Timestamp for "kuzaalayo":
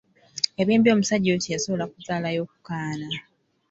1.91-2.41